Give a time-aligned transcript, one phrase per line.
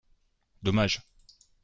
[0.63, 1.03] Dommage